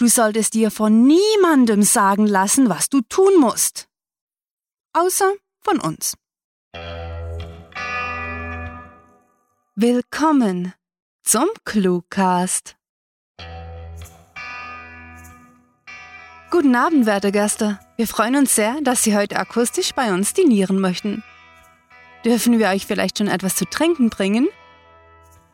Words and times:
Du 0.00 0.08
solltest 0.08 0.54
dir 0.54 0.70
von 0.70 1.02
niemandem 1.06 1.82
sagen 1.82 2.26
lassen, 2.26 2.70
was 2.70 2.88
du 2.88 3.02
tun 3.02 3.38
musst. 3.38 3.86
Außer 4.94 5.30
von 5.60 5.78
uns. 5.78 6.14
Willkommen 9.74 10.72
zum 11.22 11.48
Cluecast. 11.66 12.76
Guten 16.50 16.74
Abend, 16.74 17.04
werte 17.04 17.30
Gäste. 17.30 17.78
Wir 17.98 18.08
freuen 18.08 18.36
uns 18.36 18.54
sehr, 18.54 18.80
dass 18.80 19.02
Sie 19.02 19.14
heute 19.14 19.36
akustisch 19.36 19.92
bei 19.92 20.14
uns 20.14 20.32
dinieren 20.32 20.80
möchten. 20.80 21.22
Dürfen 22.24 22.58
wir 22.58 22.68
euch 22.68 22.86
vielleicht 22.86 23.18
schon 23.18 23.28
etwas 23.28 23.54
zu 23.54 23.66
trinken 23.66 24.08
bringen? 24.08 24.48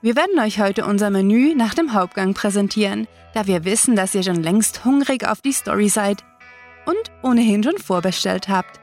Wir 0.07 0.15
werden 0.15 0.39
euch 0.39 0.61
heute 0.61 0.87
unser 0.87 1.11
Menü 1.11 1.57
nach 1.57 1.75
dem 1.75 1.93
Hauptgang 1.93 2.33
präsentieren, 2.33 3.09
da 3.35 3.49
wir 3.49 3.65
wissen, 3.65 3.97
dass 3.97 4.15
ihr 4.15 4.23
schon 4.23 4.41
längst 4.41 4.85
hungrig 4.85 5.27
auf 5.27 5.41
die 5.41 5.51
Story 5.51 5.89
seid 5.89 6.23
und 6.87 7.11
ohnehin 7.25 7.65
schon 7.65 7.77
vorbestellt 7.79 8.49
habt. 8.49 8.79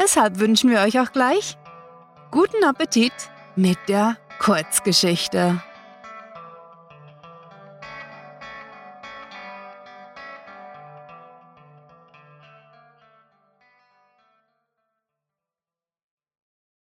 Deshalb 0.00 0.38
wünschen 0.38 0.70
wir 0.70 0.78
euch 0.82 1.00
auch 1.00 1.10
gleich 1.10 1.58
guten 2.30 2.62
Appetit 2.62 3.12
mit 3.56 3.78
der 3.88 4.16
Kurzgeschichte. 4.38 5.60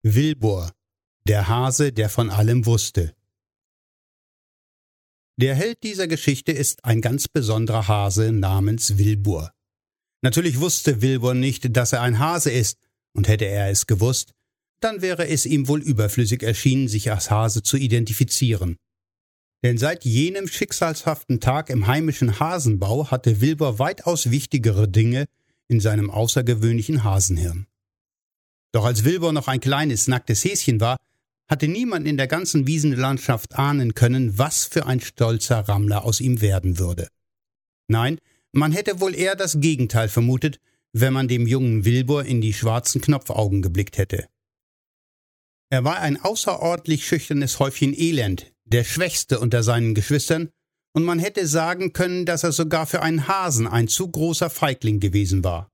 Wilbur, 0.03 0.73
der 1.29 1.47
Hase, 1.47 1.93
der 1.93 2.09
von 2.09 2.31
allem 2.31 2.67
wusste. 2.67 3.16
Der 5.39 5.55
Held 5.55 5.83
dieser 5.83 6.09
Geschichte 6.09 6.53
ist 6.53 6.83
ein 6.87 7.03
ganz 7.03 7.29
besonderer 7.29 7.89
Hase 7.89 8.33
namens 8.33 8.97
Wilbur. 8.97 9.53
Natürlich 10.23 10.61
wusste 10.61 11.03
Wilbur 11.03 11.35
nicht, 11.35 11.77
dass 11.77 11.93
er 11.93 12.01
ein 12.01 12.19
Hase 12.19 12.51
ist, 12.51 12.79
und 13.15 13.29
hätte 13.29 13.45
er 13.45 13.71
es 13.71 13.87
gewusst, 13.87 14.33
dann 14.81 15.03
wäre 15.03 15.29
es 15.29 15.45
ihm 15.45 15.69
wohl 15.69 15.83
überflüssig 15.83 16.43
erschienen, 16.43 16.89
sich 16.89 17.11
als 17.11 17.31
Hase 17.31 17.63
zu 17.63 17.77
identifizieren. 17.77 18.77
Denn 19.63 19.77
seit 19.77 20.05
jenem 20.05 20.49
schicksalshaften 20.49 21.41
Tag 21.41 21.69
im 21.69 21.87
heimischen 21.87 22.41
Hasenbau 22.41 23.11
hatte 23.11 23.41
Wilbur 23.43 23.79
weitaus 23.79 24.31
wichtigere 24.31 24.89
Dinge 24.89 25.27
in 25.69 25.81
seinem 25.81 26.11
außergewöhnlichen 26.11 27.05
Hasenhirn. 27.05 27.67
Doch 28.73 28.85
als 28.85 29.05
Wilbur 29.05 29.33
noch 29.33 29.49
ein 29.49 29.61
kleines, 29.61 30.09
nacktes 30.09 30.45
Häschen 30.45 30.81
war, 30.81 30.97
hatte 31.49 31.69
niemand 31.69 32.07
in 32.07 32.17
der 32.17 32.27
ganzen 32.27 32.67
Wiesenlandschaft 32.67 33.55
ahnen 33.57 33.95
können, 33.95 34.39
was 34.39 34.65
für 34.65 34.87
ein 34.87 35.01
stolzer 35.01 35.61
Rammler 35.61 36.05
aus 36.05 36.21
ihm 36.21 36.41
werden 36.41 36.79
würde. 36.79 37.09
Nein, 37.89 38.19
man 38.53 38.73
hätte 38.73 39.01
wohl 39.01 39.15
eher 39.15 39.37
das 39.37 39.61
Gegenteil 39.61 40.09
vermutet, 40.09 40.59
wenn 40.93 41.13
man 41.13 41.29
dem 41.29 41.47
jungen 41.47 41.85
Wilbur 41.85 42.25
in 42.25 42.41
die 42.41 42.53
schwarzen 42.53 43.01
Knopfaugen 43.01 43.63
geblickt 43.63 43.99
hätte. 43.99 44.27
Er 45.71 45.85
war 45.85 45.99
ein 45.99 46.21
außerordentlich 46.21 47.07
schüchternes 47.07 47.59
Häufchen 47.59 47.93
Elend, 47.93 48.53
der 48.65 48.85
schwächste 48.85 49.41
unter 49.41 49.63
seinen 49.63 49.95
Geschwistern, 49.95 50.51
und 50.95 51.05
man 51.05 51.19
hätte 51.19 51.47
sagen 51.47 51.93
können, 51.93 52.25
dass 52.25 52.43
er 52.43 52.53
sogar 52.53 52.87
für 52.87 53.03
einen 53.03 53.29
Hasen 53.29 53.67
ein 53.67 53.87
zu 53.87 54.11
großer 54.11 54.49
Feigling 54.49 54.99
gewesen 54.99 55.45
war. 55.45 55.71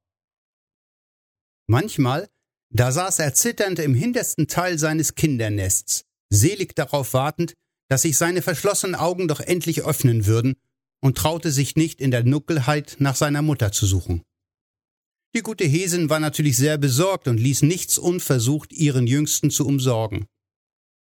Manchmal 1.68 2.28
da 2.72 2.90
saß 2.90 3.18
er 3.18 3.34
zitternd 3.34 3.78
im 3.78 3.94
hintersten 3.94 4.48
Teil 4.48 4.78
seines 4.78 5.14
Kindernests, 5.14 6.04
selig 6.30 6.74
darauf 6.74 7.12
wartend, 7.12 7.54
dass 7.88 8.02
sich 8.02 8.16
seine 8.16 8.40
verschlossenen 8.40 8.94
Augen 8.94 9.28
doch 9.28 9.40
endlich 9.40 9.84
öffnen 9.84 10.26
würden, 10.26 10.54
und 11.04 11.18
traute 11.18 11.50
sich 11.50 11.74
nicht 11.74 12.00
in 12.00 12.12
der 12.12 12.22
Nuckelheit 12.22 12.96
nach 13.00 13.16
seiner 13.16 13.42
Mutter 13.42 13.72
zu 13.72 13.86
suchen. 13.86 14.22
Die 15.34 15.42
gute 15.42 15.64
Hesin 15.64 16.10
war 16.10 16.20
natürlich 16.20 16.56
sehr 16.56 16.78
besorgt 16.78 17.26
und 17.26 17.38
ließ 17.38 17.62
nichts 17.62 17.98
unversucht, 17.98 18.72
ihren 18.72 19.08
Jüngsten 19.08 19.50
zu 19.50 19.66
umsorgen. 19.66 20.26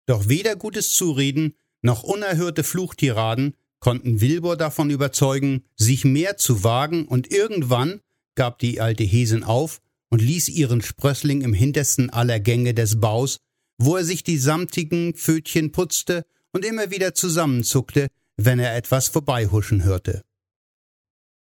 Doch 0.08 0.28
weder 0.28 0.56
gutes 0.56 0.94
Zureden 0.94 1.54
noch 1.84 2.02
unerhörte 2.02 2.64
Fluchtiraden 2.64 3.56
konnten 3.80 4.22
Wilbur 4.22 4.58
davon 4.58 4.90
überzeugen, 4.90 5.64
sich 5.76 6.04
mehr 6.04 6.38
zu 6.38 6.64
wagen, 6.64 7.06
und 7.06 7.32
irgendwann 7.32 8.02
gab 8.34 8.58
die 8.58 8.82
alte 8.82 9.04
Hesin 9.04 9.44
auf 9.44 9.82
und 10.16 10.22
ließ 10.22 10.48
ihren 10.48 10.82
Sprössling 10.82 11.42
im 11.42 11.52
hintersten 11.52 12.10
aller 12.10 12.40
Gänge 12.40 12.74
des 12.74 13.02
Baus, 13.02 13.40
wo 13.78 13.98
er 13.98 14.06
sich 14.06 14.24
die 14.24 14.38
samtigen 14.38 15.14
Pfötchen 15.14 15.74
putzte 15.74 16.24
und 16.54 16.64
immer 16.64 16.90
wieder 16.90 17.14
zusammenzuckte, 17.14 18.08
wenn 18.38 18.58
er 18.60 18.78
etwas 18.78 19.10
vorbeihuschen 19.10 19.84
hörte. 19.84 20.24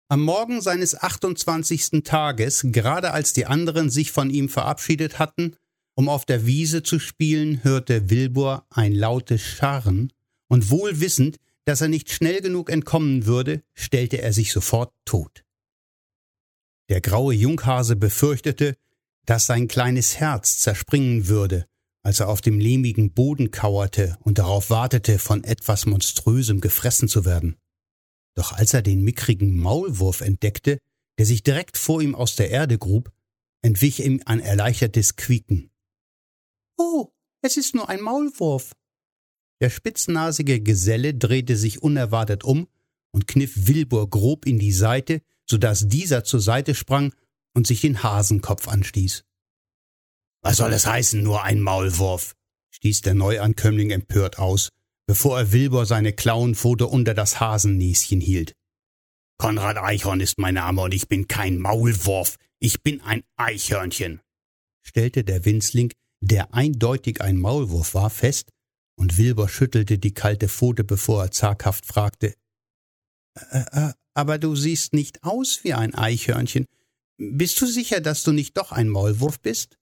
Am 0.09 0.23
Morgen 0.23 0.61
seines 0.61 0.95
28. 0.95 2.05
Tages, 2.05 2.65
gerade 2.67 3.11
als 3.11 3.33
die 3.33 3.47
anderen 3.47 3.91
sich 3.91 4.13
von 4.13 4.31
ihm 4.31 4.49
verabschiedet 4.49 5.19
hatten, 5.19 5.57
um 5.97 6.09
auf 6.09 6.25
der 6.25 6.47
Wiese 6.47 6.85
zu 6.85 7.01
spielen, 7.01 7.65
hörte 7.65 8.11
Wilbur 8.11 8.65
ein 8.71 8.93
lautes 8.93 9.43
Scharren, 9.43 10.13
und 10.47 10.71
wohl 10.71 11.01
wissend, 11.01 11.39
dass 11.65 11.81
er 11.81 11.89
nicht 11.89 12.13
schnell 12.13 12.41
genug 12.41 12.71
entkommen 12.71 13.27
würde, 13.27 13.65
stellte 13.75 14.23
er 14.23 14.33
sich 14.33 14.53
sofort 14.53 14.95
tot. 15.05 15.43
Der 16.93 17.01
graue 17.01 17.33
Junghase 17.33 17.97
befürchtete, 17.97 18.75
dass 19.25 19.47
sein 19.47 19.67
kleines 19.67 20.21
Herz 20.21 20.59
zerspringen 20.59 21.27
würde, 21.27 21.65
als 22.03 22.21
er 22.21 22.29
auf 22.29 22.43
dem 22.43 22.61
lehmigen 22.61 23.15
Boden 23.15 23.51
kauerte 23.51 24.19
und 24.21 24.37
darauf 24.37 24.69
wartete, 24.69 25.19
von 25.19 25.43
etwas 25.43 25.87
Monströsem 25.87 26.61
gefressen 26.61 27.09
zu 27.09 27.25
werden. 27.25 27.57
Doch 28.35 28.53
als 28.53 28.75
er 28.75 28.83
den 28.83 29.01
mickrigen 29.01 29.57
Maulwurf 29.57 30.21
entdeckte, 30.21 30.77
der 31.19 31.25
sich 31.25 31.43
direkt 31.43 31.79
vor 31.79 32.03
ihm 32.03 32.15
aus 32.15 32.37
der 32.37 32.51
Erde 32.51 32.77
grub, 32.77 33.11
entwich 33.63 34.05
ihm 34.05 34.21
ein 34.27 34.41
erleichtertes 34.41 35.17
Quieken. 35.17 35.71
Oh, 36.77 37.09
es 37.41 37.57
ist 37.57 37.75
nur 37.75 37.89
ein 37.89 38.03
Maulwurf. 38.03 38.73
Der 39.63 39.71
spitznasige 39.71 40.61
Geselle 40.61 41.15
drehte 41.15 41.57
sich 41.57 41.83
unerwartet 41.83 42.45
um 42.45 42.69
und 43.13 43.27
kniff 43.27 43.67
Wilbur 43.67 44.11
grob 44.11 44.45
in 44.45 44.59
die 44.59 44.73
Seite, 44.73 45.23
so 45.49 45.59
dass 45.59 45.89
dieser 45.89 46.25
zur 46.25 46.41
Seite 46.41 46.75
sprang 46.75 47.15
und 47.55 47.67
sich 47.67 47.81
den 47.81 48.03
Hasenkopf 48.03 48.69
anstieß. 48.69 49.25
Was 50.43 50.57
soll 50.57 50.73
es 50.73 50.87
heißen, 50.87 51.23
nur 51.23 51.43
ein 51.43 51.61
Maulwurf? 51.61 52.35
stieß 52.75 53.03
der 53.03 53.15
Neuankömmling 53.15 53.91
empört 53.91 54.39
aus, 54.39 54.71
bevor 55.07 55.39
er 55.39 55.53
Wilbur 55.53 55.87
seine 55.87 56.13
Klauenpfote 56.13 56.87
unter 56.87 57.15
das 57.15 57.39
Hasennäschen 57.39 58.21
hielt. 58.21 58.55
Konrad 59.39 59.77
Eichhorn 59.77 60.21
ist 60.21 60.39
mein 60.39 60.55
Name 60.55 60.83
und 60.83 60.95
ich 60.95 61.09
bin 61.09 61.29
kein 61.29 61.59
Maulwurf, 61.59 62.37
ich 62.59 62.83
bin 62.83 63.01
ein 63.03 63.23
Eichhörnchen, 63.37 64.21
stellte 64.87 65.25
der 65.25 65.45
Winzling, 65.45 65.93
der 66.21 66.55
eindeutig 66.55 67.21
ein 67.21 67.37
Maulwurf 67.37 67.95
war, 67.95 68.11
fest, 68.11 68.51
und 68.97 69.19
Wilbur 69.19 69.49
schüttelte 69.49 69.99
die 69.99 70.15
kalte 70.15 70.49
Pfote, 70.49 70.85
bevor 70.85 71.25
er 71.25 71.31
zaghaft 71.31 71.87
fragte, 71.87 72.35
aber 74.15 74.39
du 74.39 74.55
siehst 74.55 74.93
nicht 74.93 75.23
aus 75.23 75.65
wie 75.65 75.75
ein 75.75 75.95
Eichhörnchen. 75.95 76.67
Bist 77.19 77.61
du 77.61 77.67
sicher, 77.67 78.01
dass 78.01 78.23
du 78.23 78.33
nicht 78.33 78.57
doch 78.57 78.73
ein 78.73 78.89
Maulwurf 78.89 79.41
bist? 79.41 79.79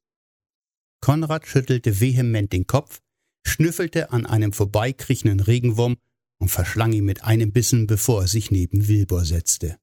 Konrad 1.00 1.46
schüttelte 1.46 2.00
vehement 2.00 2.52
den 2.52 2.66
Kopf, 2.66 3.00
schnüffelte 3.46 4.12
an 4.12 4.26
einem 4.26 4.52
vorbeikriechenden 4.52 5.40
Regenwurm 5.40 5.96
und 6.38 6.48
verschlang 6.48 6.92
ihn 6.92 7.04
mit 7.04 7.24
einem 7.24 7.52
Bissen, 7.52 7.86
bevor 7.86 8.22
er 8.22 8.28
sich 8.28 8.50
neben 8.50 8.88
Wilbur 8.88 9.24
setzte. 9.24 9.78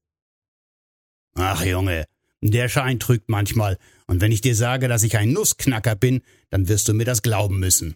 Ach 1.34 1.64
Junge, 1.64 2.06
der 2.40 2.68
Schein 2.68 3.00
trügt 3.00 3.28
manchmal, 3.28 3.78
und 4.06 4.20
wenn 4.20 4.32
ich 4.32 4.40
dir 4.40 4.54
sage, 4.54 4.88
dass 4.88 5.02
ich 5.02 5.16
ein 5.16 5.32
Nussknacker 5.32 5.96
bin, 5.96 6.22
dann 6.50 6.68
wirst 6.68 6.88
du 6.88 6.94
mir 6.94 7.04
das 7.04 7.22
glauben 7.22 7.58
müssen. 7.58 7.94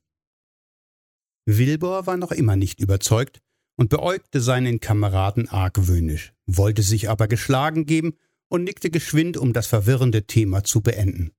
Wilbur 1.46 2.06
war 2.06 2.16
noch 2.16 2.32
immer 2.32 2.56
nicht 2.56 2.80
überzeugt 2.80 3.40
und 3.77 3.91
beäugte 3.91 4.41
seinen 4.41 4.81
Kameraden 4.81 5.49
argwöhnisch, 5.49 6.33
wollte 6.47 6.83
sich 6.83 7.09
aber 7.09 7.28
geschlagen 7.28 7.87
geben 7.87 8.14
und 8.49 8.64
nickte 8.64 8.91
geschwind, 8.91 9.37
um 9.37 9.52
das 9.52 9.67
verwirrende 9.67 10.26
Thema 10.26 10.64
zu 10.64 10.82
beenden. 10.82 11.32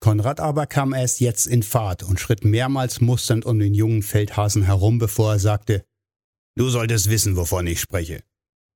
Konrad 0.00 0.40
aber 0.40 0.66
kam 0.66 0.92
erst 0.92 1.20
jetzt 1.20 1.46
in 1.46 1.62
Fahrt 1.62 2.02
und 2.02 2.20
schritt 2.20 2.44
mehrmals 2.44 3.00
musternd 3.00 3.46
um 3.46 3.58
den 3.58 3.72
jungen 3.72 4.02
Feldhasen 4.02 4.64
herum, 4.64 4.98
bevor 4.98 5.32
er 5.32 5.38
sagte, 5.38 5.84
Du 6.56 6.68
solltest 6.68 7.08
wissen, 7.08 7.36
wovon 7.36 7.66
ich 7.66 7.80
spreche. 7.80 8.22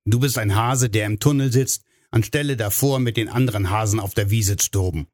Du 0.05 0.19
bist 0.19 0.37
ein 0.37 0.55
Hase, 0.55 0.89
der 0.89 1.05
im 1.05 1.19
Tunnel 1.19 1.51
sitzt, 1.51 1.83
anstelle 2.11 2.57
davor 2.57 2.99
mit 2.99 3.15
den 3.15 3.29
anderen 3.29 3.69
Hasen 3.69 3.99
auf 3.99 4.13
der 4.13 4.31
Wiese 4.31 4.57
zu 4.57 4.71
toben. 4.71 5.07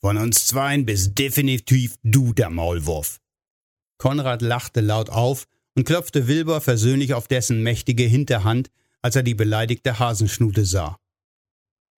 Von 0.00 0.16
uns 0.16 0.46
zweien 0.46 0.86
bist 0.86 1.18
definitiv 1.18 1.96
du 2.02 2.32
der 2.32 2.48
Maulwurf. 2.50 3.20
Konrad 3.98 4.40
lachte 4.40 4.80
laut 4.80 5.10
auf 5.10 5.46
und 5.80 5.86
klopfte 5.86 6.28
Wilbur 6.28 6.60
versöhnlich 6.60 7.14
auf 7.14 7.26
dessen 7.26 7.62
mächtige 7.62 8.02
Hinterhand, 8.02 8.70
als 9.00 9.16
er 9.16 9.22
die 9.22 9.34
beleidigte 9.34 9.98
Hasenschnute 9.98 10.66
sah. 10.66 10.98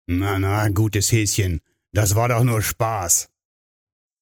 Na, 0.05 0.37
na, 0.37 0.69
gutes 0.69 1.11
Häschen, 1.11 1.61
das 1.91 2.13
war 2.13 2.29
doch 2.29 2.43
nur 2.43 2.61
Spaß. 2.61 3.29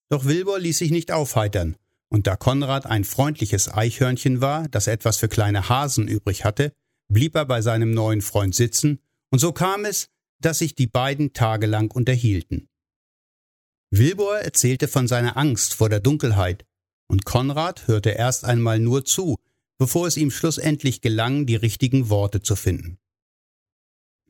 Doch 0.07 0.23
Wilbur 0.23 0.59
ließ 0.59 0.77
sich 0.77 0.91
nicht 0.91 1.11
aufheitern, 1.11 1.75
und 2.07 2.25
da 2.25 2.37
Konrad 2.37 2.85
ein 2.85 3.03
freundliches 3.03 3.67
Eichhörnchen 3.67 4.39
war, 4.39 4.69
das 4.69 4.87
etwas 4.87 5.17
für 5.17 5.27
kleine 5.27 5.67
Hasen 5.67 6.07
übrig 6.07 6.45
hatte, 6.45 6.71
blieb 7.09 7.35
er 7.35 7.43
bei 7.43 7.61
seinem 7.61 7.91
neuen 7.91 8.21
Freund 8.21 8.55
sitzen, 8.55 9.01
und 9.29 9.39
so 9.39 9.51
kam 9.51 9.83
es, 9.83 10.07
dass 10.39 10.59
sich 10.59 10.73
die 10.73 10.87
beiden 10.87 11.33
tagelang 11.33 11.91
unterhielten. 11.91 12.69
Wilbur 13.91 14.39
erzählte 14.39 14.87
von 14.87 15.09
seiner 15.09 15.35
Angst 15.35 15.73
vor 15.73 15.89
der 15.89 15.99
Dunkelheit, 15.99 16.65
und 17.07 17.25
Konrad 17.25 17.89
hörte 17.89 18.11
erst 18.11 18.45
einmal 18.45 18.79
nur 18.79 19.03
zu, 19.03 19.37
bevor 19.79 20.05
es 20.05 20.17
ihm 20.17 20.29
schlussendlich 20.29 21.01
gelang, 21.01 21.47
die 21.47 21.55
richtigen 21.55 22.09
Worte 22.09 22.41
zu 22.41 22.55
finden. 22.55 22.99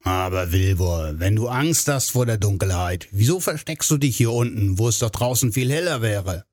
Aber 0.04 0.54
Wilbur, 0.54 1.16
wenn 1.18 1.36
du 1.36 1.50
Angst 1.50 1.90
hast 1.90 2.12
vor 2.12 2.26
der 2.26 2.38
Dunkelheit, 2.38 3.10
wieso 3.12 3.42
versteckst 3.42 3.92
du 3.92 3.98
dich 3.98 4.16
hier 4.16 4.32
unten, 4.32 4.80
wo 4.80 4.88
es 4.88 5.00
doch 5.00 5.10
draußen 5.10 5.52
viel 5.52 5.70
heller 5.70 6.02
wäre? 6.02 6.46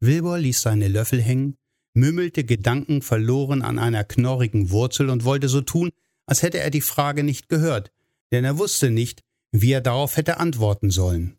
Wilbur 0.00 0.38
ließ 0.38 0.62
seine 0.62 0.88
Löffel 0.88 1.22
hängen, 1.22 1.56
mümmelte 1.94 2.42
Gedanken 2.42 3.02
verloren 3.02 3.62
an 3.62 3.78
einer 3.78 4.02
knorrigen 4.02 4.70
Wurzel 4.70 5.10
und 5.10 5.24
wollte 5.24 5.48
so 5.48 5.60
tun, 5.60 5.90
als 6.26 6.42
hätte 6.42 6.58
er 6.58 6.70
die 6.70 6.80
Frage 6.80 7.22
nicht 7.22 7.48
gehört, 7.48 7.92
denn 8.32 8.44
er 8.44 8.58
wusste 8.58 8.90
nicht, 8.90 9.22
wie 9.52 9.72
er 9.72 9.80
darauf 9.80 10.16
hätte 10.16 10.38
antworten 10.38 10.90
sollen. 10.90 11.38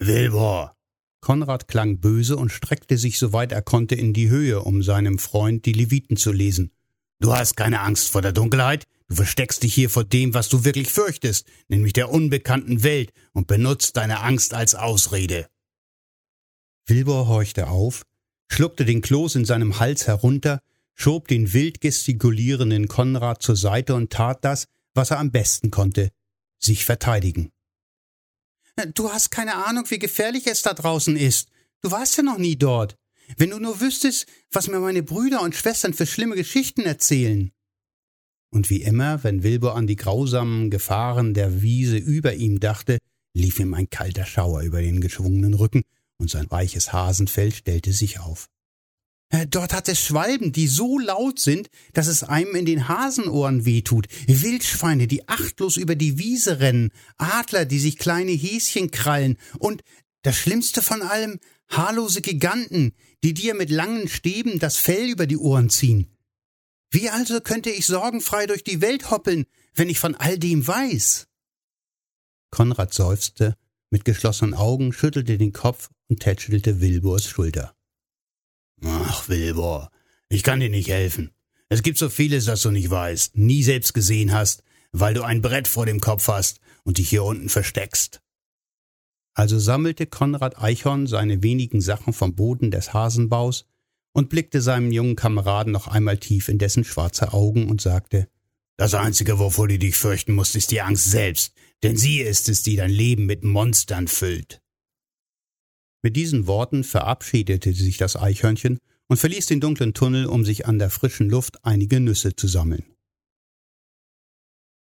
Wilbur, 0.00 0.75
Konrad 1.26 1.66
klang 1.66 1.98
böse 1.98 2.36
und 2.36 2.50
streckte 2.50 2.96
sich 2.96 3.18
soweit 3.18 3.50
er 3.50 3.60
konnte 3.60 3.96
in 3.96 4.12
die 4.12 4.28
Höhe, 4.28 4.62
um 4.62 4.84
seinem 4.84 5.18
Freund 5.18 5.66
die 5.66 5.72
Leviten 5.72 6.16
zu 6.16 6.30
lesen. 6.30 6.70
Du 7.18 7.34
hast 7.34 7.56
keine 7.56 7.80
Angst 7.80 8.10
vor 8.10 8.22
der 8.22 8.30
Dunkelheit, 8.30 8.84
du 9.08 9.16
versteckst 9.16 9.64
dich 9.64 9.74
hier 9.74 9.90
vor 9.90 10.04
dem, 10.04 10.34
was 10.34 10.48
du 10.48 10.64
wirklich 10.64 10.88
fürchtest, 10.88 11.48
nämlich 11.66 11.94
der 11.94 12.12
unbekannten 12.12 12.84
Welt, 12.84 13.10
und 13.32 13.48
benutzt 13.48 13.96
deine 13.96 14.20
Angst 14.20 14.54
als 14.54 14.76
Ausrede. 14.76 15.48
Wilbur 16.86 17.26
horchte 17.26 17.70
auf, 17.70 18.02
schluckte 18.46 18.84
den 18.84 19.02
Kloß 19.02 19.34
in 19.34 19.44
seinem 19.44 19.80
Hals 19.80 20.06
herunter, 20.06 20.60
schob 20.94 21.26
den 21.26 21.52
wild 21.52 21.80
gestikulierenden 21.80 22.86
Konrad 22.86 23.42
zur 23.42 23.56
Seite 23.56 23.96
und 23.96 24.12
tat 24.12 24.44
das, 24.44 24.68
was 24.94 25.10
er 25.10 25.18
am 25.18 25.32
besten 25.32 25.72
konnte, 25.72 26.12
sich 26.60 26.84
verteidigen. 26.84 27.50
Du 28.94 29.10
hast 29.10 29.30
keine 29.30 29.54
Ahnung, 29.66 29.84
wie 29.88 29.98
gefährlich 29.98 30.46
es 30.46 30.62
da 30.62 30.74
draußen 30.74 31.16
ist. 31.16 31.48
Du 31.80 31.90
warst 31.90 32.16
ja 32.16 32.22
noch 32.22 32.38
nie 32.38 32.56
dort. 32.56 32.96
Wenn 33.36 33.50
du 33.50 33.58
nur 33.58 33.80
wüsstest, 33.80 34.26
was 34.50 34.68
mir 34.68 34.78
meine 34.80 35.02
Brüder 35.02 35.40
und 35.42 35.54
Schwestern 35.54 35.94
für 35.94 36.06
schlimme 36.06 36.36
Geschichten 36.36 36.82
erzählen. 36.82 37.52
Und 38.50 38.70
wie 38.70 38.82
immer, 38.82 39.24
wenn 39.24 39.42
Wilbur 39.42 39.74
an 39.74 39.86
die 39.86 39.96
grausamen 39.96 40.70
Gefahren 40.70 41.34
der 41.34 41.62
Wiese 41.62 41.96
über 41.96 42.34
ihm 42.34 42.60
dachte, 42.60 42.98
lief 43.34 43.58
ihm 43.58 43.74
ein 43.74 43.90
kalter 43.90 44.24
Schauer 44.24 44.62
über 44.62 44.80
den 44.80 45.00
geschwungenen 45.00 45.54
Rücken, 45.54 45.82
und 46.18 46.30
sein 46.30 46.50
weiches 46.50 46.92
Hasenfell 46.92 47.52
stellte 47.52 47.92
sich 47.92 48.20
auf. 48.20 48.46
Äh, 49.30 49.46
dort 49.46 49.72
hat 49.72 49.88
es 49.88 50.00
Schwalben, 50.00 50.52
die 50.52 50.68
so 50.68 50.98
laut 50.98 51.40
sind, 51.40 51.68
dass 51.92 52.06
es 52.06 52.22
einem 52.22 52.54
in 52.54 52.64
den 52.64 52.88
Hasenohren 52.88 53.64
wehtut, 53.64 54.06
Wildschweine, 54.26 55.08
die 55.08 55.28
achtlos 55.28 55.76
über 55.76 55.96
die 55.96 56.18
Wiese 56.18 56.60
rennen, 56.60 56.90
Adler, 57.16 57.64
die 57.64 57.80
sich 57.80 57.98
kleine 57.98 58.32
Häschen 58.32 58.90
krallen 58.90 59.36
und 59.58 59.82
das 60.22 60.36
Schlimmste 60.36 60.80
von 60.80 61.02
allem, 61.02 61.40
haarlose 61.68 62.20
Giganten, 62.20 62.92
die 63.24 63.34
dir 63.34 63.54
mit 63.54 63.70
langen 63.70 64.08
Stäben 64.08 64.58
das 64.58 64.76
Fell 64.76 65.08
über 65.08 65.26
die 65.26 65.36
Ohren 65.36 65.70
ziehen. 65.70 66.12
Wie 66.90 67.10
also 67.10 67.40
könnte 67.40 67.70
ich 67.70 67.86
sorgenfrei 67.86 68.46
durch 68.46 68.62
die 68.62 68.80
Welt 68.80 69.10
hoppeln, 69.10 69.46
wenn 69.74 69.88
ich 69.88 69.98
von 69.98 70.14
all 70.14 70.38
dem 70.38 70.66
weiß? 70.66 71.26
Konrad 72.50 72.94
seufzte, 72.94 73.56
mit 73.90 74.04
geschlossenen 74.04 74.54
Augen 74.54 74.92
schüttelte 74.92 75.36
den 75.36 75.52
Kopf 75.52 75.90
und 76.08 76.20
tätschelte 76.20 76.80
Wilburs 76.80 77.28
Schulter. 77.28 77.75
Ach, 78.84 79.28
Wilbur, 79.28 79.90
ich 80.28 80.42
kann 80.42 80.60
dir 80.60 80.70
nicht 80.70 80.88
helfen. 80.88 81.32
Es 81.68 81.82
gibt 81.82 81.98
so 81.98 82.08
vieles, 82.08 82.44
das 82.44 82.62
du 82.62 82.70
nicht 82.70 82.90
weißt, 82.90 83.36
nie 83.36 83.62
selbst 83.62 83.94
gesehen 83.94 84.32
hast, 84.32 84.62
weil 84.92 85.14
du 85.14 85.22
ein 85.22 85.42
Brett 85.42 85.68
vor 85.68 85.86
dem 85.86 86.00
Kopf 86.00 86.28
hast 86.28 86.60
und 86.84 86.98
dich 86.98 87.08
hier 87.08 87.24
unten 87.24 87.48
versteckst. 87.48 88.20
Also 89.34 89.58
sammelte 89.58 90.06
Konrad 90.06 90.58
Eichhorn 90.58 91.06
seine 91.06 91.42
wenigen 91.42 91.80
Sachen 91.80 92.12
vom 92.12 92.34
Boden 92.34 92.70
des 92.70 92.94
Hasenbaus 92.94 93.66
und 94.12 94.30
blickte 94.30 94.62
seinem 94.62 94.92
jungen 94.92 95.16
Kameraden 95.16 95.72
noch 95.72 95.88
einmal 95.88 96.16
tief 96.16 96.48
in 96.48 96.58
dessen 96.58 96.84
schwarze 96.84 97.34
Augen 97.34 97.68
und 97.68 97.80
sagte, 97.82 98.28
das 98.78 98.94
Einzige, 98.94 99.38
wovor 99.38 99.68
du 99.68 99.78
dich 99.78 99.96
fürchten 99.96 100.34
musst, 100.34 100.54
ist 100.54 100.70
die 100.70 100.82
Angst 100.82 101.10
selbst, 101.10 101.52
denn 101.82 101.96
sie 101.96 102.20
ist 102.20 102.48
es, 102.48 102.62
die 102.62 102.76
dein 102.76 102.90
Leben 102.90 103.26
mit 103.26 103.42
Monstern 103.42 104.06
füllt. 104.06 104.62
Mit 106.06 106.14
diesen 106.14 106.46
Worten 106.46 106.84
verabschiedete 106.84 107.72
sich 107.72 107.96
das 107.96 108.14
Eichhörnchen 108.14 108.78
und 109.08 109.16
verließ 109.16 109.46
den 109.46 109.58
dunklen 109.58 109.92
Tunnel, 109.92 110.26
um 110.26 110.44
sich 110.44 110.64
an 110.64 110.78
der 110.78 110.88
frischen 110.88 111.28
Luft 111.28 111.64
einige 111.64 111.98
Nüsse 111.98 112.36
zu 112.36 112.46
sammeln. 112.46 112.84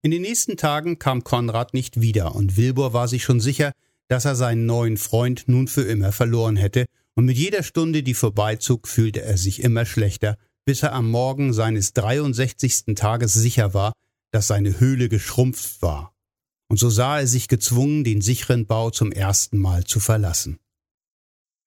In 0.01 0.11
den 0.11 0.23
nächsten 0.23 0.57
Tagen 0.57 0.99
kam 0.99 1.23
Konrad 1.23 1.75
nicht 1.75 2.01
wieder, 2.01 2.35
und 2.35 2.57
Wilbur 2.57 2.95
war 2.95 3.09
sich 3.09 3.25
schon 3.25 3.41
sicher, 3.41 3.73
dass 4.09 4.25
er 4.25 4.37
seinen 4.37 4.65
neuen 4.65 4.97
Freund 4.97 5.45
nun 5.49 5.69
für 5.69 5.83
immer 5.83 6.13
verloren 6.13 6.57
hätte, 6.57 6.87
und 7.15 7.27
mit 7.27 7.37
jeder 7.37 7.63
Stunde, 7.63 8.03
die 8.03 8.15
vorbeizog, 8.15 8.89
fühlte 8.89 9.21
er 9.21 9.37
sich 9.37 9.63
immer 9.63 9.85
schlechter, 9.85 10.39
bis 10.65 10.83
er 10.83 10.95
am 10.95 11.11
Morgen 11.11 11.53
seines 11.53 11.93
63. 11.93 12.95
Tages 12.95 13.35
sicher 13.35 13.75
war, 13.75 13.93
dass 14.31 14.47
seine 14.47 14.81
Höhle 14.81 15.11
geschrumpft 15.11 15.83
war. 15.83 16.15
Und 16.71 16.79
so 16.79 16.89
sah 16.89 17.19
er 17.21 17.27
sich 17.27 17.49
gezwungen, 17.49 18.03
den 18.03 18.23
sicheren 18.23 18.65
Bau 18.67 18.89
zum 18.89 19.13
ersten 19.13 19.59
Mal 19.59 19.85
zu 19.85 20.01
verlassen. 20.01 20.59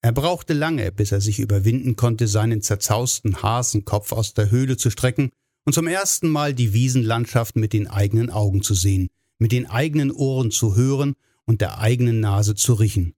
Er 0.06 0.12
brauchte 0.12 0.54
lange, 0.54 0.92
bis 0.92 1.12
er 1.12 1.19
sich 1.19 1.40
überwinden 1.40 1.96
konnte, 1.96 2.28
seinen 2.28 2.62
zerzausten 2.62 3.42
Hasenkopf 3.42 4.12
aus 4.12 4.36
der 4.36 4.52
Höhle 4.52 4.78
zu 4.78 4.92
strecken 4.92 5.31
und 5.66 5.74
zum 5.74 5.88
ersten 5.88 6.30
Mal 6.30 6.54
die 6.54 6.74
Wiesenlandschaft 6.74 7.56
mit 7.56 7.74
den 7.74 7.88
eigenen 7.88 8.30
Augen 8.30 8.62
zu 8.62 8.75
sehen, 8.75 9.07
mit 9.40 9.52
den 9.52 9.68
eigenen 9.68 10.12
Ohren 10.12 10.52
zu 10.52 10.75
hören 10.75 11.16
und 11.46 11.60
der 11.60 11.80
eigenen 11.80 12.19
Nase 12.19 12.54
zu 12.54 12.75
riechen. 12.75 13.16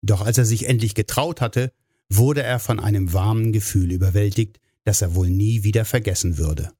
Doch 0.00 0.22
als 0.24 0.38
er 0.38 0.46
sich 0.46 0.66
endlich 0.66 0.94
getraut 0.94 1.42
hatte, 1.42 1.74
wurde 2.08 2.42
er 2.42 2.58
von 2.58 2.80
einem 2.80 3.12
warmen 3.12 3.52
Gefühl 3.52 3.92
überwältigt, 3.92 4.58
das 4.84 5.02
er 5.02 5.14
wohl 5.14 5.28
nie 5.28 5.62
wieder 5.62 5.84
vergessen 5.84 6.38
würde. 6.38 6.72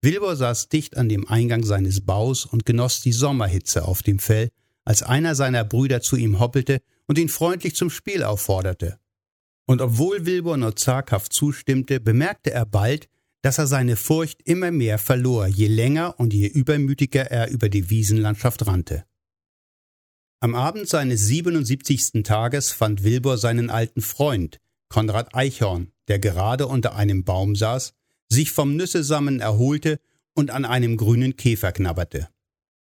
Wilbur 0.00 0.36
saß 0.36 0.70
dicht 0.70 0.96
an 0.96 1.10
dem 1.10 1.28
Eingang 1.28 1.64
seines 1.64 2.00
Baus 2.00 2.46
und 2.46 2.64
genoss 2.64 3.02
die 3.02 3.12
Sommerhitze 3.12 3.84
auf 3.84 4.02
dem 4.02 4.18
Fell, 4.18 4.48
als 4.86 5.02
einer 5.02 5.34
seiner 5.34 5.64
Brüder 5.64 6.00
zu 6.00 6.16
ihm 6.16 6.40
hoppelte 6.40 6.80
und 7.10 7.18
ihn 7.18 7.28
freundlich 7.28 7.74
zum 7.74 7.90
Spiel 7.90 8.22
aufforderte. 8.22 9.00
Und 9.66 9.82
obwohl 9.82 10.26
Wilbur 10.26 10.56
nur 10.56 10.76
zaghaft 10.76 11.32
zustimmte, 11.32 11.98
bemerkte 11.98 12.52
er 12.52 12.64
bald, 12.64 13.08
dass 13.42 13.58
er 13.58 13.66
seine 13.66 13.96
Furcht 13.96 14.42
immer 14.44 14.70
mehr 14.70 14.96
verlor, 14.96 15.48
je 15.48 15.66
länger 15.66 16.20
und 16.20 16.32
je 16.32 16.46
übermütiger 16.46 17.28
er 17.28 17.50
über 17.50 17.68
die 17.68 17.90
Wiesenlandschaft 17.90 18.64
rannte. 18.64 19.06
Am 20.38 20.54
Abend 20.54 20.88
seines 20.88 21.26
77. 21.26 22.22
Tages 22.22 22.70
fand 22.70 23.02
Wilbur 23.02 23.38
seinen 23.38 23.70
alten 23.70 24.02
Freund, 24.02 24.60
Konrad 24.88 25.34
Eichhorn, 25.34 25.90
der 26.06 26.20
gerade 26.20 26.68
unter 26.68 26.94
einem 26.94 27.24
Baum 27.24 27.56
saß, 27.56 27.92
sich 28.28 28.52
vom 28.52 28.76
Nüssesammeln 28.76 29.40
erholte 29.40 29.98
und 30.34 30.52
an 30.52 30.64
einem 30.64 30.96
grünen 30.96 31.34
Käfer 31.34 31.72
knabberte. 31.72 32.28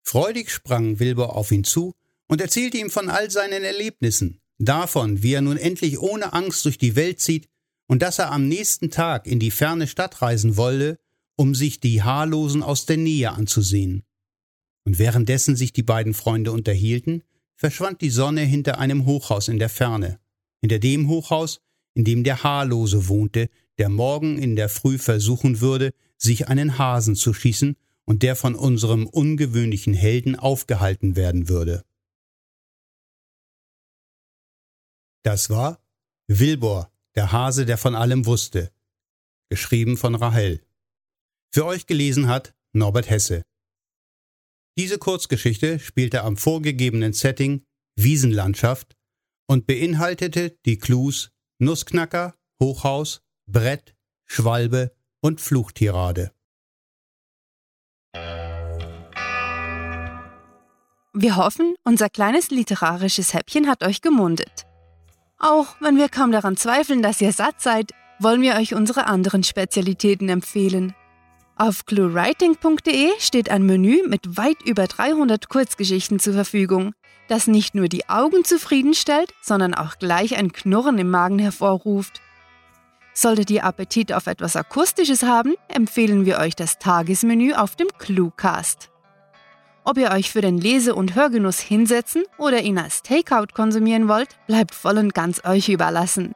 Freudig 0.03 0.51
sprang 0.51 0.99
Wilbur 0.99 1.35
auf 1.35 1.51
ihn 1.51 1.65
zu 1.65 1.93
und 2.27 2.41
erzählte 2.41 2.77
ihm 2.77 2.89
von 2.89 3.09
all 3.09 3.29
seinen 3.29 3.63
Erlebnissen, 3.63 4.41
davon, 4.57 5.21
wie 5.21 5.33
er 5.33 5.41
nun 5.41 5.57
endlich 5.57 5.99
ohne 5.99 6.33
Angst 6.33 6.65
durch 6.65 6.77
die 6.77 6.95
Welt 6.95 7.19
zieht 7.19 7.47
und 7.87 8.01
dass 8.01 8.19
er 8.19 8.31
am 8.31 8.47
nächsten 8.47 8.91
Tag 8.91 9.27
in 9.27 9.39
die 9.39 9.51
ferne 9.51 9.87
Stadt 9.87 10.21
reisen 10.21 10.57
wolle, 10.57 10.97
um 11.35 11.53
sich 11.53 11.79
die 11.79 12.01
Haarlosen 12.01 12.63
aus 12.63 12.85
der 12.85 12.97
Nähe 12.97 13.31
anzusehen. 13.31 14.03
Und 14.85 14.99
währenddessen 14.99 15.55
sich 15.55 15.73
die 15.73 15.83
beiden 15.83 16.13
Freunde 16.13 16.51
unterhielten, 16.51 17.23
verschwand 17.55 18.01
die 18.01 18.09
Sonne 18.09 18.41
hinter 18.41 18.79
einem 18.79 19.05
Hochhaus 19.05 19.47
in 19.47 19.59
der 19.59 19.69
Ferne, 19.69 20.19
hinter 20.61 20.79
dem 20.79 21.07
Hochhaus, 21.07 21.61
in 21.93 22.03
dem 22.03 22.23
der 22.23 22.43
Haarlose 22.43 23.07
wohnte, 23.07 23.49
der 23.77 23.89
morgen 23.89 24.37
in 24.37 24.55
der 24.55 24.69
Früh 24.69 24.97
versuchen 24.97 25.61
würde, 25.61 25.93
sich 26.17 26.47
einen 26.47 26.77
Hasen 26.77 27.15
zu 27.15 27.33
schießen 27.33 27.75
und 28.05 28.23
der 28.23 28.35
von 28.35 28.55
unserem 28.55 29.07
ungewöhnlichen 29.07 29.93
Helden 29.93 30.35
aufgehalten 30.35 31.15
werden 31.15 31.49
würde. 31.49 31.83
Das 35.25 35.49
war 35.49 35.81
Wilbur, 36.27 36.91
der 37.15 37.31
Hase, 37.31 37.65
der 37.65 37.79
von 37.79 37.95
allem 37.95 38.27
wusste. 38.27 38.71
Geschrieben 39.49 39.97
von 39.97 40.13
Rahel. 40.13 40.63
Für 41.51 41.65
euch 41.65 41.87
gelesen 41.87 42.27
hat 42.27 42.53
Norbert 42.73 43.09
Hesse. 43.09 43.41
Diese 44.77 44.99
Kurzgeschichte 44.99 45.79
spielte 45.79 46.21
am 46.21 46.37
vorgegebenen 46.37 47.13
Setting 47.13 47.65
Wiesenlandschaft 47.95 48.95
und 49.47 49.65
beinhaltete 49.65 50.59
die 50.67 50.77
Clues 50.77 51.31
Nussknacker, 51.57 52.35
Hochhaus, 52.61 53.23
Brett, 53.47 53.95
Schwalbe 54.27 54.95
und 55.21 55.41
Fluchtirade. 55.41 56.35
Wir 61.13 61.35
hoffen, 61.35 61.73
unser 61.83 62.09
kleines 62.11 62.51
literarisches 62.51 63.33
Häppchen 63.33 63.67
hat 63.67 63.83
euch 63.83 64.01
gemundet. 64.01 64.64
Auch 65.37 65.75
wenn 65.79 65.97
wir 65.97 66.09
kaum 66.09 66.31
daran 66.31 66.57
zweifeln, 66.57 67.01
dass 67.01 67.21
ihr 67.21 67.33
satt 67.33 67.61
seid, 67.61 67.91
wollen 68.19 68.41
wir 68.41 68.55
euch 68.55 68.73
unsere 68.73 69.07
anderen 69.07 69.43
Spezialitäten 69.43 70.29
empfehlen. 70.29 70.95
Auf 71.57 71.85
cluewriting.de 71.85 73.11
steht 73.19 73.49
ein 73.49 73.65
Menü 73.65 74.01
mit 74.07 74.37
weit 74.37 74.61
über 74.65 74.87
300 74.87 75.47
Kurzgeschichten 75.47 76.19
zur 76.19 76.33
Verfügung, 76.33 76.93
das 77.27 77.47
nicht 77.47 77.75
nur 77.75 77.87
die 77.87 78.09
Augen 78.09 78.43
zufriedenstellt, 78.43 79.33
sondern 79.41 79.73
auch 79.73 79.97
gleich 79.97 80.37
ein 80.37 80.51
Knurren 80.51 80.97
im 80.97 81.09
Magen 81.09 81.39
hervorruft. 81.39 82.21
Solltet 83.13 83.49
ihr 83.49 83.63
Appetit 83.63 84.11
auf 84.11 84.27
etwas 84.27 84.57
Akustisches 84.57 85.23
haben, 85.23 85.55
empfehlen 85.69 86.25
wir 86.25 86.39
euch 86.39 86.55
das 86.55 86.77
Tagesmenü 86.77 87.53
auf 87.53 87.77
dem 87.77 87.87
Cluecast. 87.97 88.89
Ob 89.87 89.99
ihr 89.99 90.09
euch 90.09 90.31
für 90.31 90.41
den 90.41 90.57
Lese- 90.57 90.95
und 90.95 91.13
Hörgenuss 91.13 91.59
hinsetzen 91.59 92.23
oder 92.39 92.63
ihn 92.63 92.79
als 92.79 93.03
Takeout 93.03 93.53
konsumieren 93.53 94.07
wollt, 94.07 94.29
bleibt 94.47 94.73
voll 94.73 94.97
und 94.97 95.13
ganz 95.13 95.45
euch 95.45 95.69
überlassen. 95.69 96.33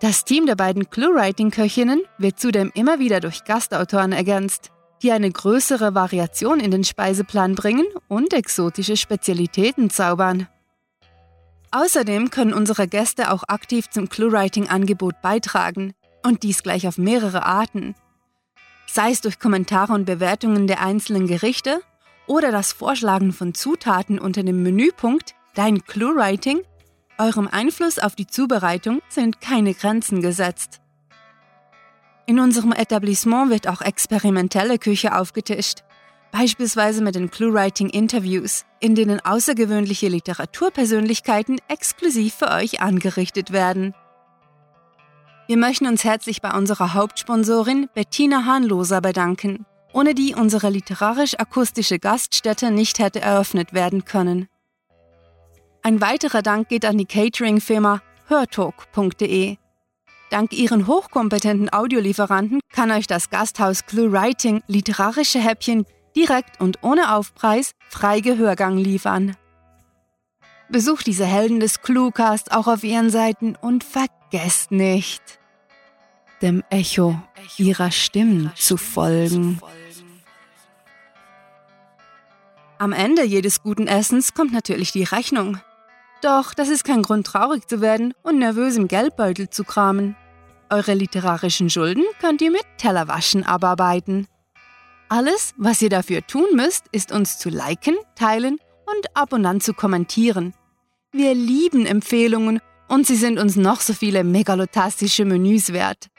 Das 0.00 0.24
Team 0.24 0.44
der 0.46 0.56
beiden 0.56 0.90
Cluewriting-Köchinnen 0.90 2.02
wird 2.18 2.40
zudem 2.40 2.72
immer 2.74 2.98
wieder 2.98 3.20
durch 3.20 3.44
Gastautoren 3.44 4.10
ergänzt, 4.10 4.72
die 5.02 5.12
eine 5.12 5.30
größere 5.30 5.94
Variation 5.94 6.58
in 6.58 6.72
den 6.72 6.82
Speiseplan 6.82 7.54
bringen 7.54 7.86
und 8.08 8.32
exotische 8.32 8.96
Spezialitäten 8.96 9.88
zaubern. 9.88 10.48
Außerdem 11.70 12.30
können 12.30 12.52
unsere 12.52 12.88
Gäste 12.88 13.30
auch 13.30 13.44
aktiv 13.46 13.88
zum 13.88 14.08
Cluewriting-Angebot 14.08 15.22
beitragen 15.22 15.92
und 16.24 16.42
dies 16.42 16.64
gleich 16.64 16.88
auf 16.88 16.98
mehrere 16.98 17.46
Arten. 17.46 17.94
Sei 18.86 19.10
es 19.10 19.20
durch 19.20 19.38
Kommentare 19.38 19.92
und 19.92 20.06
Bewertungen 20.06 20.66
der 20.66 20.80
einzelnen 20.80 21.28
Gerichte 21.28 21.80
oder 22.28 22.52
das 22.52 22.72
Vorschlagen 22.72 23.32
von 23.32 23.54
Zutaten 23.54 24.18
unter 24.18 24.44
dem 24.44 24.62
Menüpunkt 24.62 25.34
Dein 25.54 25.82
Cluewriting 25.82 26.60
Eurem 27.18 27.48
Einfluss 27.48 27.98
auf 27.98 28.14
die 28.14 28.28
Zubereitung 28.28 29.02
sind 29.08 29.40
keine 29.40 29.74
Grenzen 29.74 30.22
gesetzt. 30.22 30.80
In 32.26 32.38
unserem 32.38 32.72
Etablissement 32.72 33.50
wird 33.50 33.66
auch 33.66 33.80
experimentelle 33.80 34.78
Küche 34.78 35.16
aufgetischt, 35.16 35.82
beispielsweise 36.30 37.02
mit 37.02 37.16
den 37.16 37.30
ClueWriting 37.30 37.88
Interviews, 37.88 38.66
in 38.78 38.94
denen 38.94 39.18
außergewöhnliche 39.18 40.06
Literaturpersönlichkeiten 40.08 41.58
exklusiv 41.66 42.34
für 42.34 42.50
euch 42.50 42.80
angerichtet 42.80 43.50
werden. 43.50 43.94
Wir 45.48 45.56
möchten 45.56 45.88
uns 45.88 46.04
herzlich 46.04 46.40
bei 46.40 46.52
unserer 46.52 46.94
Hauptsponsorin 46.94 47.88
Bettina 47.94 48.44
Hahnloser 48.44 49.00
bedanken, 49.00 49.66
ohne 49.92 50.14
die 50.14 50.34
unsere 50.34 50.70
literarisch-akustische 50.70 51.98
Gaststätte 51.98 52.70
nicht 52.70 52.98
hätte 52.98 53.20
eröffnet 53.20 53.72
werden 53.72 54.04
können. 54.04 54.48
Ein 55.82 56.00
weiterer 56.00 56.42
Dank 56.42 56.68
geht 56.68 56.84
an 56.84 56.98
die 56.98 57.06
Catering-Firma 57.06 58.02
hörtalk.de. 58.26 59.56
Dank 60.30 60.52
ihren 60.52 60.86
hochkompetenten 60.86 61.72
Audiolieferanten 61.72 62.60
kann 62.72 62.90
euch 62.90 63.06
das 63.06 63.30
Gasthaus 63.30 63.86
Clue 63.86 64.12
Writing 64.12 64.62
literarische 64.66 65.38
Häppchen 65.38 65.86
direkt 66.14 66.60
und 66.60 66.82
ohne 66.82 67.14
Aufpreis 67.14 67.72
frei 67.88 68.20
Gehörgang 68.20 68.76
liefern. 68.76 69.36
Besucht 70.68 71.06
diese 71.06 71.24
Helden 71.24 71.60
des 71.60 71.80
Cluecast 71.80 72.52
auch 72.52 72.66
auf 72.66 72.84
ihren 72.84 73.08
Seiten 73.08 73.56
und 73.56 73.84
vergesst 73.84 74.70
nicht, 74.70 75.22
dem 76.42 76.62
Echo 76.68 77.18
ihrer 77.56 77.90
Stimmen 77.90 78.52
zu 78.54 78.76
folgen. 78.76 79.60
Am 82.80 82.92
Ende 82.92 83.24
jedes 83.24 83.62
guten 83.64 83.88
Essens 83.88 84.34
kommt 84.34 84.52
natürlich 84.52 84.92
die 84.92 85.02
Rechnung. 85.02 85.58
Doch 86.22 86.54
das 86.54 86.68
ist 86.68 86.84
kein 86.84 87.02
Grund, 87.02 87.26
traurig 87.26 87.66
zu 87.66 87.80
werden 87.80 88.14
und 88.22 88.38
nervös 88.38 88.76
im 88.76 88.86
Geldbeutel 88.86 89.50
zu 89.50 89.64
kramen. 89.64 90.14
Eure 90.70 90.94
literarischen 90.94 91.70
Schulden 91.70 92.04
könnt 92.20 92.40
ihr 92.40 92.52
mit 92.52 92.62
Tellerwaschen 92.76 93.44
abarbeiten. 93.44 94.28
Alles, 95.08 95.54
was 95.56 95.82
ihr 95.82 95.88
dafür 95.90 96.24
tun 96.24 96.46
müsst, 96.54 96.84
ist 96.92 97.10
uns 97.10 97.38
zu 97.38 97.48
liken, 97.48 97.96
teilen 98.14 98.58
und 98.86 99.16
ab 99.16 99.32
und 99.32 99.44
an 99.44 99.60
zu 99.60 99.74
kommentieren. 99.74 100.54
Wir 101.10 101.34
lieben 101.34 101.84
Empfehlungen 101.84 102.60
und 102.86 103.08
sie 103.08 103.16
sind 103.16 103.40
uns 103.40 103.56
noch 103.56 103.80
so 103.80 103.92
viele 103.92 104.22
megalotastische 104.22 105.24
Menüs 105.24 105.72
wert. 105.72 106.10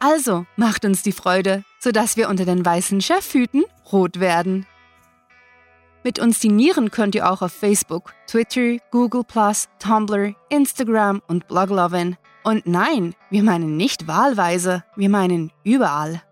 Also 0.00 0.44
macht 0.56 0.84
uns 0.84 1.02
die 1.02 1.12
Freude, 1.12 1.64
sodass 1.78 2.16
wir 2.16 2.28
unter 2.28 2.44
den 2.44 2.64
weißen 2.64 3.00
Chefhüten 3.00 3.64
rot 3.92 4.18
werden. 4.18 4.66
Mit 6.06 6.18
uns 6.18 6.38
dinieren 6.38 6.90
könnt 6.90 7.14
ihr 7.14 7.30
auch 7.30 7.40
auf 7.40 7.50
Facebook, 7.50 8.12
Twitter, 8.26 8.76
Google, 8.90 9.24
Tumblr, 9.78 10.34
Instagram 10.50 11.22
und 11.28 11.48
Bloglovin. 11.48 12.18
Und 12.44 12.66
nein, 12.66 13.14
wir 13.30 13.42
meinen 13.42 13.78
nicht 13.78 14.06
wahlweise, 14.06 14.84
wir 14.96 15.08
meinen 15.08 15.50
überall. 15.64 16.22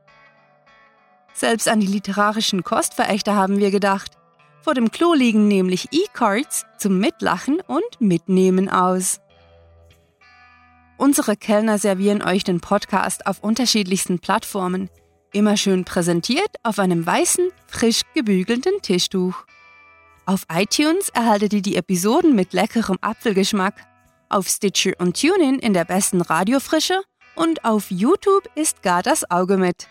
Selbst 1.32 1.68
an 1.68 1.80
die 1.80 1.86
literarischen 1.86 2.64
Kostverächter 2.64 3.34
haben 3.34 3.60
wir 3.60 3.70
gedacht. 3.70 4.18
Vor 4.60 4.74
dem 4.74 4.90
Klo 4.90 5.14
liegen 5.14 5.48
nämlich 5.48 5.88
E-Cards 5.90 6.66
zum 6.76 6.98
Mitlachen 6.98 7.62
und 7.66 7.98
Mitnehmen 7.98 8.68
aus. 8.68 9.20
Unsere 10.98 11.34
Kellner 11.34 11.78
servieren 11.78 12.22
euch 12.22 12.44
den 12.44 12.60
Podcast 12.60 13.26
auf 13.26 13.40
unterschiedlichsten 13.40 14.18
Plattformen, 14.18 14.90
immer 15.32 15.56
schön 15.56 15.86
präsentiert 15.86 16.56
auf 16.62 16.78
einem 16.78 17.06
weißen, 17.06 17.48
frisch 17.66 18.02
gebügelten 18.14 18.82
Tischtuch. 18.82 19.46
Auf 20.24 20.44
iTunes 20.52 21.08
erhaltet 21.08 21.52
ihr 21.52 21.62
die 21.62 21.76
Episoden 21.76 22.36
mit 22.36 22.52
leckerem 22.52 22.96
Apfelgeschmack, 23.00 23.74
auf 24.28 24.46
Stitcher 24.46 24.92
und 24.98 25.20
TuneIn 25.20 25.58
in 25.58 25.74
der 25.74 25.84
besten 25.84 26.20
Radiofrische 26.20 27.02
und 27.34 27.64
auf 27.64 27.90
YouTube 27.90 28.48
ist 28.54 28.82
gar 28.82 29.02
das 29.02 29.28
Auge 29.30 29.56
mit. 29.56 29.88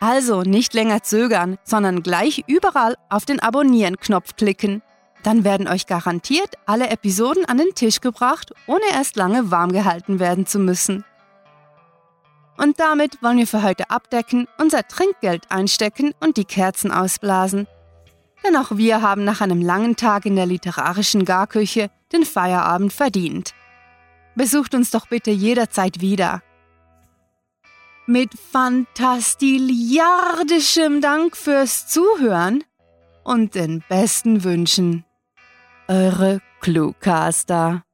Also 0.00 0.42
nicht 0.42 0.74
länger 0.74 1.02
zögern, 1.02 1.56
sondern 1.62 2.02
gleich 2.02 2.42
überall 2.48 2.96
auf 3.08 3.26
den 3.26 3.38
Abonnieren-Knopf 3.38 4.34
klicken. 4.34 4.82
Dann 5.22 5.44
werden 5.44 5.68
euch 5.68 5.86
garantiert 5.86 6.56
alle 6.66 6.88
Episoden 6.88 7.44
an 7.44 7.58
den 7.58 7.74
Tisch 7.74 8.00
gebracht, 8.00 8.52
ohne 8.66 8.84
erst 8.92 9.16
lange 9.16 9.50
warm 9.50 9.70
gehalten 9.70 10.18
werden 10.18 10.46
zu 10.46 10.58
müssen. 10.58 11.04
Und 12.56 12.80
damit 12.80 13.22
wollen 13.22 13.38
wir 13.38 13.46
für 13.46 13.62
heute 13.62 13.88
abdecken, 13.88 14.48
unser 14.58 14.86
Trinkgeld 14.88 15.50
einstecken 15.50 16.12
und 16.20 16.36
die 16.36 16.44
Kerzen 16.44 16.90
ausblasen. 16.90 17.68
Denn 18.44 18.54
auch 18.56 18.76
wir 18.76 19.00
haben 19.02 19.24
nach 19.24 19.40
einem 19.40 19.60
langen 19.60 19.96
Tag 19.96 20.26
in 20.26 20.36
der 20.36 20.46
literarischen 20.46 21.24
Garküche 21.24 21.90
den 22.12 22.24
Feierabend 22.24 22.92
verdient. 22.92 23.54
Besucht 24.34 24.74
uns 24.74 24.90
doch 24.90 25.06
bitte 25.08 25.30
jederzeit 25.30 26.00
wieder. 26.00 26.42
Mit 28.06 28.34
fantastiliardischem 28.34 31.00
Dank 31.00 31.36
fürs 31.36 31.86
Zuhören 31.86 32.64
und 33.22 33.54
den 33.54 33.84
besten 33.88 34.42
Wünschen. 34.42 35.04
Eure 35.86 36.40
Cluecaster. 36.60 37.84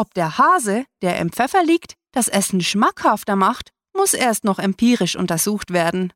Ob 0.00 0.14
der 0.14 0.38
Hase, 0.38 0.86
der 1.02 1.18
im 1.18 1.30
Pfeffer 1.30 1.62
liegt, 1.62 1.92
das 2.12 2.28
Essen 2.28 2.62
schmackhafter 2.62 3.36
macht, 3.36 3.68
muss 3.94 4.14
erst 4.14 4.44
noch 4.44 4.58
empirisch 4.58 5.14
untersucht 5.14 5.74
werden. 5.74 6.14